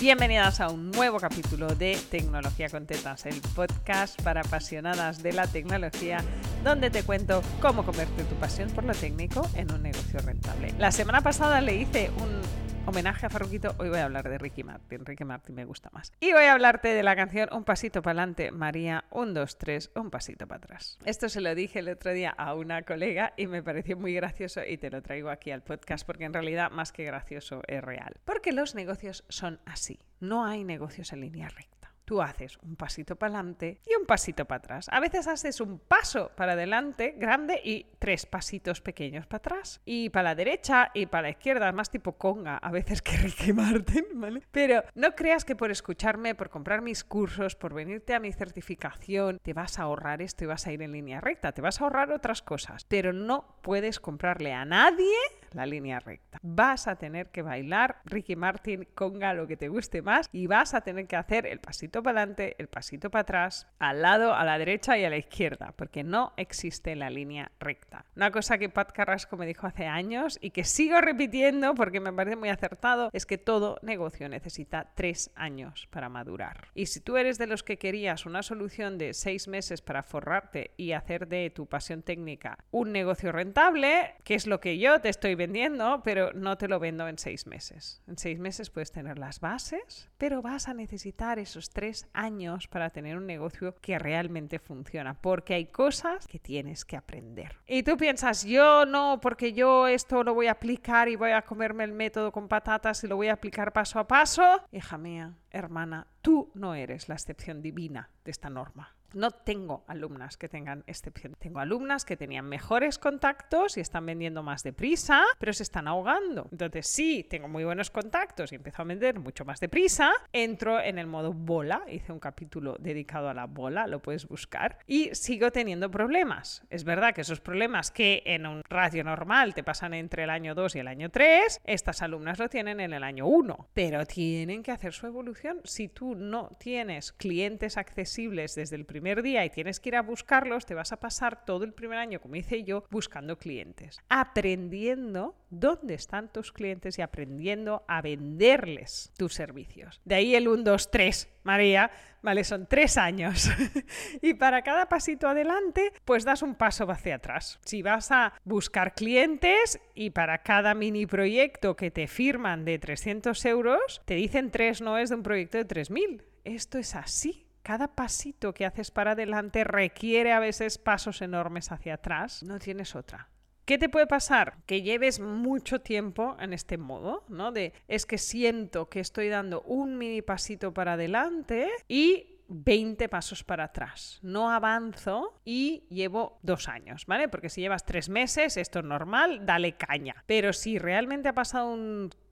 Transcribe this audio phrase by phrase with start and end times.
[0.00, 5.48] Bienvenidas a un nuevo capítulo de Tecnología con Tetas, el podcast para apasionadas de la
[5.48, 6.22] tecnología,
[6.62, 10.72] donde te cuento cómo convertir tu pasión por lo técnico en un negocio rentable.
[10.78, 12.40] La semana pasada le hice un
[12.88, 15.04] homenaje a Farruquito, hoy voy a hablar de Ricky Martin.
[15.04, 16.10] Ricky Martin me gusta más.
[16.20, 19.90] Y voy a hablarte de la canción Un pasito para adelante, María, un, dos, tres,
[19.94, 20.98] un pasito para atrás.
[21.04, 24.62] Esto se lo dije el otro día a una colega y me pareció muy gracioso
[24.64, 28.14] y te lo traigo aquí al podcast porque en realidad más que gracioso es real.
[28.24, 29.98] Porque los negocios son así.
[30.20, 31.77] No hay negocios en línea recta
[32.08, 34.86] tú haces un pasito para adelante y un pasito para atrás.
[34.90, 39.82] A veces haces un paso para adelante grande y tres pasitos pequeños para atrás.
[39.84, 43.52] Y para la derecha y para la izquierda, más tipo conga, a veces que Ricky
[43.52, 44.42] Martin, ¿vale?
[44.50, 49.38] Pero no creas que por escucharme, por comprar mis cursos, por venirte a mi certificación,
[49.42, 51.52] te vas a ahorrar esto y vas a ir en línea recta.
[51.52, 55.14] Te vas a ahorrar otras cosas, pero no puedes comprarle a nadie
[55.52, 56.38] la línea recta.
[56.42, 60.74] Vas a tener que bailar Ricky Martin, conga, lo que te guste más y vas
[60.74, 64.44] a tener que hacer el pasito para adelante, el pasito para atrás, al lado, a
[64.44, 68.04] la derecha y a la izquierda, porque no existe la línea recta.
[68.16, 72.12] Una cosa que Pat Carrasco me dijo hace años y que sigo repitiendo porque me
[72.12, 76.68] parece muy acertado es que todo negocio necesita tres años para madurar.
[76.74, 80.72] Y si tú eres de los que querías una solución de seis meses para forrarte
[80.76, 85.08] y hacer de tu pasión técnica un negocio rentable, que es lo que yo te
[85.08, 88.02] estoy vendiendo, pero no te lo vendo en seis meses.
[88.06, 92.90] En seis meses puedes tener las bases, pero vas a necesitar esos tres años para
[92.90, 97.56] tener un negocio que realmente funciona, porque hay cosas que tienes que aprender.
[97.66, 101.42] Y tú piensas, yo no, porque yo esto lo voy a aplicar y voy a
[101.42, 104.42] comerme el método con patatas y lo voy a aplicar paso a paso.
[104.72, 108.97] Hija mía, hermana, tú no eres la excepción divina de esta norma.
[109.14, 111.34] No tengo alumnas que tengan excepción.
[111.38, 116.46] Tengo alumnas que tenían mejores contactos y están vendiendo más deprisa, pero se están ahogando.
[116.52, 120.12] Entonces, sí, tengo muy buenos contactos y empiezo a vender mucho más deprisa.
[120.32, 121.84] Entro en el modo bola.
[121.88, 124.78] Hice un capítulo dedicado a la bola, lo puedes buscar.
[124.86, 126.62] Y sigo teniendo problemas.
[126.68, 130.54] Es verdad que esos problemas que en un ratio normal te pasan entre el año
[130.54, 133.68] 2 y el año 3, estas alumnas lo tienen en el año 1.
[133.72, 135.60] Pero tienen que hacer su evolución.
[135.64, 139.96] Si tú no tienes clientes accesibles desde el primer primer día y tienes que ir
[139.96, 144.00] a buscarlos, te vas a pasar todo el primer año, como hice yo, buscando clientes,
[144.08, 150.00] aprendiendo dónde están tus clientes y aprendiendo a venderles tus servicios.
[150.04, 151.92] De ahí el 1, 2, 3, María,
[152.22, 153.48] vale, son tres años.
[154.20, 157.60] y para cada pasito adelante, pues das un paso hacia atrás.
[157.64, 163.44] Si vas a buscar clientes y para cada mini proyecto que te firman de 300
[163.44, 166.24] euros, te dicen tres noes de un proyecto de 3.000.
[166.44, 171.96] Esto es así cada pasito que haces para adelante requiere a veces pasos enormes hacia
[171.96, 173.28] atrás, no tienes otra.
[173.66, 174.56] ¿Qué te puede pasar?
[174.64, 177.52] Que lleves mucho tiempo en este modo, ¿no?
[177.52, 183.44] De es que siento que estoy dando un mini pasito para adelante y 20 pasos
[183.44, 184.18] para atrás.
[184.22, 187.28] No avanzo y llevo dos años, ¿vale?
[187.28, 190.24] Porque si llevas tres meses, esto es normal, dale caña.
[190.26, 191.76] Pero si realmente ha pasado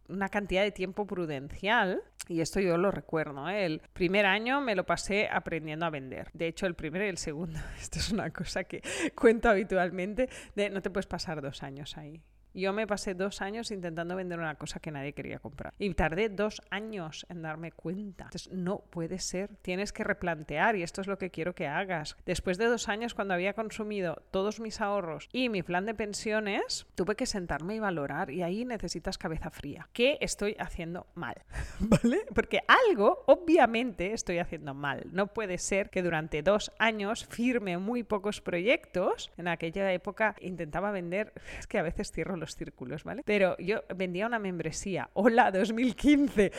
[0.09, 3.67] una cantidad de tiempo prudencial, y esto yo lo recuerdo, ¿eh?
[3.67, 6.29] el primer año me lo pasé aprendiendo a vender.
[6.33, 8.83] De hecho, el primero y el segundo, esto es una cosa que
[9.15, 12.23] cuento habitualmente, de no te puedes pasar dos años ahí.
[12.57, 15.75] Yo me pasé dos años intentando vender una cosa que nadie quería comprar.
[15.79, 18.25] Y tardé dos años en darme cuenta.
[18.25, 19.57] Entonces, no puede ser.
[19.61, 22.17] Tienes que replantear y esto es lo que quiero que hagas.
[22.25, 26.87] Después de dos años, cuando había consumido todos mis ahorros y mi plan de pensiones,
[26.95, 29.91] tuve que sentarme y valorar y ahí necesitas cabeza fría.
[29.93, 31.35] ¿Qué estoy haciendo mal?
[31.81, 32.25] ¿Vale?
[32.35, 35.07] Porque algo, obviamente, estoy haciendo mal.
[35.13, 39.31] No puede ser que durante dos años firme muy pocos proyectos.
[39.37, 43.23] En aquella época intentaba vender, es que a veces cierro los círculos, ¿vale?
[43.25, 46.53] Pero yo vendía una membresía, hola 2015,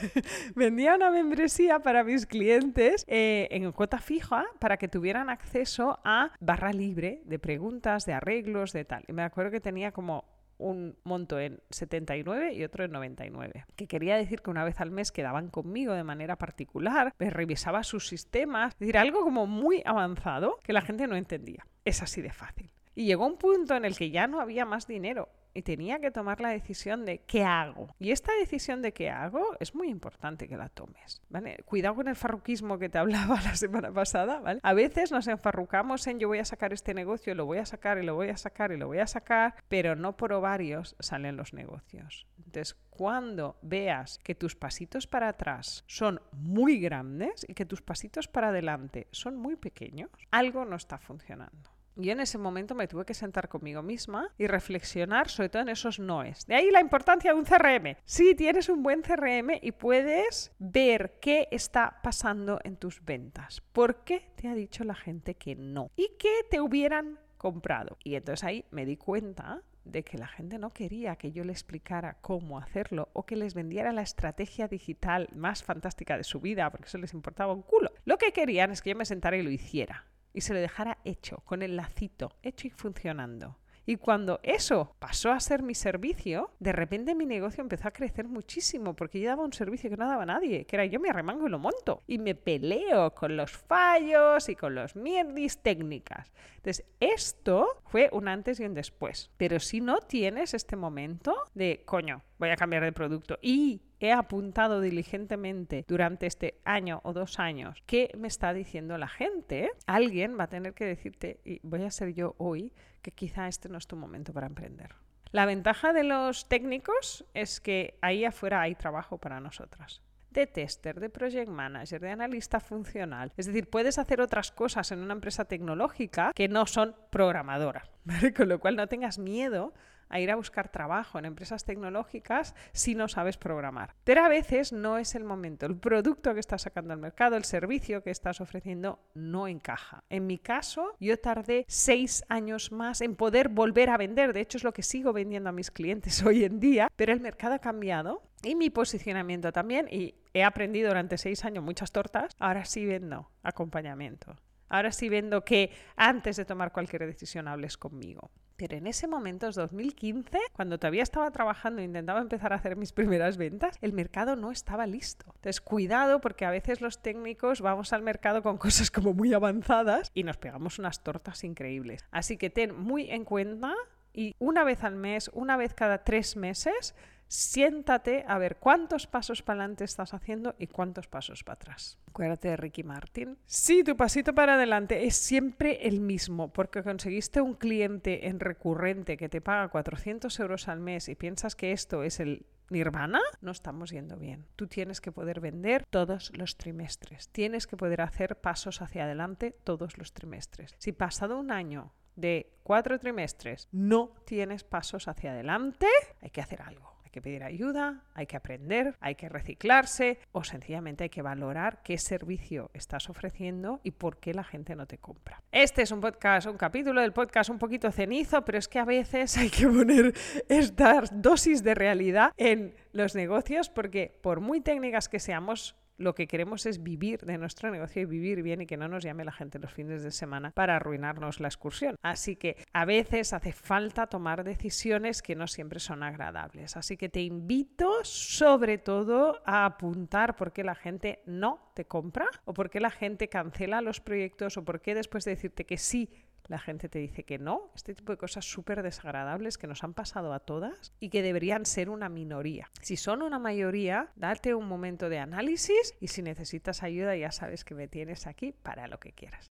[0.54, 6.30] vendía una membresía para mis clientes eh, en cuota fija para que tuvieran acceso a
[6.40, 9.04] barra libre de preguntas, de arreglos, de tal.
[9.08, 10.24] Y me acuerdo que tenía como
[10.58, 13.64] un monto en 79 y otro en 99.
[13.76, 17.82] Que quería decir que una vez al mes quedaban conmigo de manera particular, me revisaba
[17.82, 21.66] sus sistemas, es decir, algo como muy avanzado que la gente no entendía.
[21.84, 22.70] Es así de fácil.
[22.94, 26.10] Y llegó un punto en el que ya no había más dinero y tenía que
[26.10, 27.88] tomar la decisión de qué hago.
[28.00, 31.22] Y esta decisión de qué hago es muy importante que la tomes.
[31.28, 31.58] ¿vale?
[31.64, 34.42] Cuidado con el farruquismo que te hablaba la semana pasada.
[34.62, 37.98] A veces nos enfarrucamos en yo voy a sacar este negocio, lo voy a sacar
[37.98, 41.36] y lo voy a sacar y lo voy a sacar, pero no por ovarios salen
[41.36, 42.26] los negocios.
[42.38, 48.28] Entonces, cuando veas que tus pasitos para atrás son muy grandes y que tus pasitos
[48.28, 51.73] para adelante son muy pequeños, algo no está funcionando.
[51.96, 55.68] Y en ese momento me tuve que sentar conmigo misma y reflexionar sobre todo en
[55.68, 56.46] esos noes.
[56.46, 57.96] De ahí la importancia de un CRM.
[58.04, 63.60] Si tienes un buen CRM y puedes ver qué está pasando en tus ventas.
[63.72, 65.90] ¿Por qué te ha dicho la gente que no?
[65.94, 67.96] Y que te hubieran comprado.
[68.02, 71.52] Y entonces ahí me di cuenta de que la gente no quería que yo le
[71.52, 76.70] explicara cómo hacerlo o que les vendiera la estrategia digital más fantástica de su vida,
[76.70, 77.92] porque eso les importaba un culo.
[78.04, 80.98] Lo que querían es que yo me sentara y lo hiciera y se lo dejara
[81.04, 83.56] hecho, con el lacito, hecho y funcionando.
[83.86, 88.26] Y cuando eso pasó a ser mi servicio, de repente mi negocio empezó a crecer
[88.26, 91.46] muchísimo porque yo daba un servicio que no daba nadie, que era yo me arremango
[91.46, 92.02] y lo monto.
[92.06, 96.32] Y me peleo con los fallos y con los mierdis técnicas.
[96.56, 99.30] Entonces, esto fue un antes y un después.
[99.36, 104.12] Pero si no tienes este momento de, coño, voy a cambiar de producto y he
[104.12, 110.38] apuntado diligentemente durante este año o dos años qué me está diciendo la gente, alguien
[110.38, 112.72] va a tener que decirte, y voy a ser yo hoy,
[113.04, 114.96] que quizá este no es tu momento para emprender.
[115.30, 120.98] La ventaja de los técnicos es que ahí afuera hay trabajo para nosotras de tester,
[120.98, 123.32] de project manager, de analista funcional.
[123.36, 127.88] Es decir, puedes hacer otras cosas en una empresa tecnológica que no son programadora.
[128.36, 129.72] Con lo cual no tengas miedo
[130.14, 133.96] a ir a buscar trabajo en empresas tecnológicas si no sabes programar.
[134.04, 135.66] Pero a veces no es el momento.
[135.66, 140.04] El producto que estás sacando al mercado, el servicio que estás ofreciendo no encaja.
[140.08, 144.32] En mi caso, yo tardé seis años más en poder volver a vender.
[144.32, 147.20] De hecho, es lo que sigo vendiendo a mis clientes hoy en día, pero el
[147.20, 149.88] mercado ha cambiado y mi posicionamiento también.
[149.90, 152.36] Y he aprendido durante seis años muchas tortas.
[152.38, 154.36] Ahora sí vendo acompañamiento.
[154.68, 158.30] Ahora sí vendo que antes de tomar cualquier decisión hables conmigo.
[158.56, 162.76] Pero en ese momento, es 2015, cuando todavía estaba trabajando e intentaba empezar a hacer
[162.76, 165.26] mis primeras ventas, el mercado no estaba listo.
[165.36, 170.10] Entonces, cuidado porque a veces los técnicos vamos al mercado con cosas como muy avanzadas
[170.14, 172.04] y nos pegamos unas tortas increíbles.
[172.10, 173.74] Así que ten muy en cuenta
[174.12, 176.94] y una vez al mes, una vez cada tres meses,
[177.34, 181.98] siéntate a ver cuántos pasos para adelante estás haciendo y cuántos pasos para atrás.
[182.08, 183.36] Acuérdate de Ricky Martin.
[183.44, 189.16] Sí, tu pasito para adelante es siempre el mismo, porque conseguiste un cliente en recurrente
[189.16, 193.50] que te paga 400 euros al mes y piensas que esto es el nirvana, no
[193.50, 194.46] estamos yendo bien.
[194.54, 199.56] Tú tienes que poder vender todos los trimestres, tienes que poder hacer pasos hacia adelante
[199.64, 200.76] todos los trimestres.
[200.78, 205.88] Si pasado un año de cuatro trimestres no tienes pasos hacia adelante,
[206.22, 211.04] hay que hacer algo que pedir ayuda, hay que aprender, hay que reciclarse o sencillamente
[211.04, 215.40] hay que valorar qué servicio estás ofreciendo y por qué la gente no te compra.
[215.52, 218.84] Este es un podcast, un capítulo del podcast un poquito cenizo, pero es que a
[218.84, 220.12] veces hay que poner
[220.48, 226.26] esta dosis de realidad en los negocios porque por muy técnicas que seamos, lo que
[226.26, 229.32] queremos es vivir de nuestro negocio y vivir bien y que no nos llame la
[229.32, 231.96] gente los fines de semana para arruinarnos la excursión.
[232.02, 236.76] Así que a veces hace falta tomar decisiones que no siempre son agradables.
[236.76, 242.26] Así que te invito sobre todo a apuntar por qué la gente no te compra
[242.44, 245.78] o por qué la gente cancela los proyectos o por qué después de decirte que
[245.78, 246.10] sí
[246.48, 247.70] la gente te dice que no.
[247.74, 251.66] Este tipo de cosas súper desagradables que nos han pasado a todas y que deberían
[251.66, 252.70] ser una minoría.
[252.80, 257.64] Si son una mayoría, date un momento de análisis y si necesitas ayuda ya sabes
[257.64, 259.50] que me tienes aquí para lo que quieras.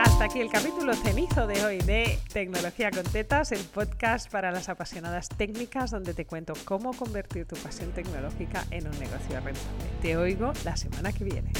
[0.00, 4.68] Hasta aquí el capítulo cenizo de hoy de Tecnología con Tetas, el podcast para las
[4.68, 9.84] apasionadas técnicas donde te cuento cómo convertir tu pasión tecnológica en un negocio rentable.
[10.00, 11.52] Te oigo la semana que viene.